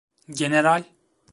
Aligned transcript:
General. 0.39 0.83